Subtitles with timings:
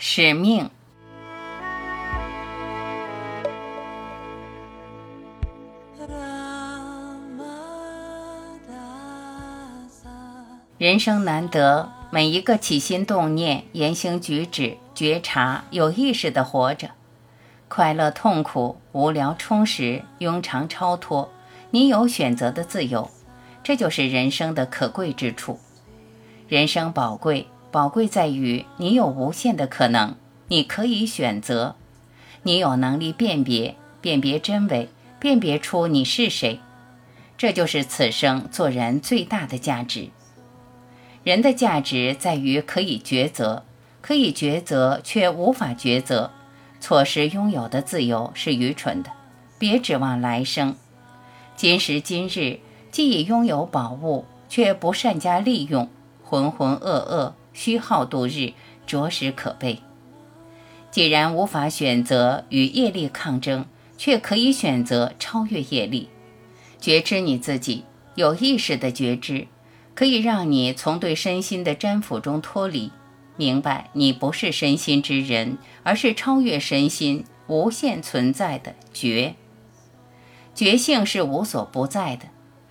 [0.00, 0.70] 使命。
[10.78, 16.90] 人生难得，每一个起心动念、言行举止、觉察、有意识的活着，
[17.66, 21.28] 快乐、痛苦、无聊、充实、庸常、超脱，
[21.72, 23.10] 你有选择的自由，
[23.64, 25.58] 这就是人生的可贵之处。
[26.46, 30.16] 人生宝贵，宝贵在于你有无限的可能，
[30.48, 31.76] 你可以选择，
[32.42, 36.60] 你有能力辨别、辨别真伪，辨别出你是谁，
[37.36, 40.08] 这就是此生做人最大的价值。
[41.24, 43.64] 人的价值在于可以抉择，
[44.00, 46.30] 可以抉择却无法抉择，
[46.80, 49.10] 错失拥有的自由是愚蠢的。
[49.58, 50.76] 别指望来生，
[51.54, 55.90] 今时今日既已拥有宝物，却不善加利用，
[56.24, 58.52] 浑浑噩噩、虚耗度日，
[58.86, 59.80] 着实可悲。
[60.92, 66.08] 既然无法选择与业力抗争，却可以选择超越业力，
[66.80, 67.82] 觉知你自己，
[68.14, 69.48] 有意识的觉知。
[69.96, 72.92] 可以让你从对身心的占卜中脱离，
[73.36, 79.34] 明白你不是身心之人，而是超越身心、无限存在的觉。
[80.54, 82.26] 觉性是无所不在的，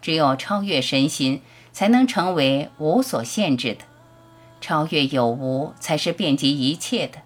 [0.00, 1.40] 只有超越身心，
[1.72, 3.84] 才能成为无所限制的。
[4.62, 7.18] 超越有无，才是遍及一切的。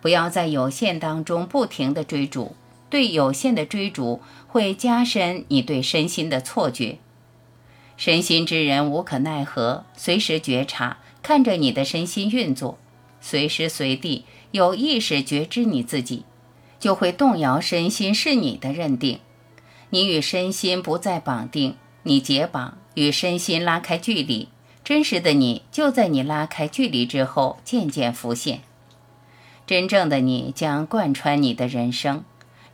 [0.00, 2.56] 不要在有限当中不停的追逐，
[2.90, 6.98] 对有限的追逐会加深你对身心的错觉。
[7.96, 12.76] 身心之人无可奈何，随时觉察，看着你的身心运作，
[13.20, 16.24] 随时随地有意识觉知你自己，
[16.80, 19.20] 就会动摇身心是你的认定。
[19.90, 24.48] 你与身心不再绑定，你解绑，与身心拉开距离，
[24.84, 28.60] 真实的你就在你拉开距离之后渐渐浮现。
[29.66, 32.22] 真正的你将贯穿你的人生，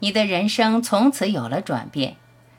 [0.00, 2.16] 你的人生从此有了转变，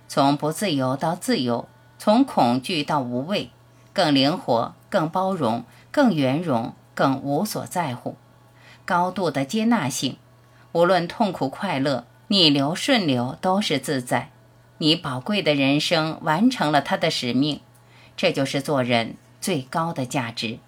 [0.08, 1.68] 从不自由到自由。
[2.04, 3.52] 从恐惧到无畏，
[3.94, 8.16] 更灵活、更包容、更圆融、更无所在乎，
[8.86, 10.18] 高度的接纳性。
[10.72, 14.32] 无论痛苦、快乐、逆流、顺流，都是自在。
[14.80, 17.62] 你宝贵的人生完成了它的使命，
[18.18, 20.60] 这就是做人最高的价值。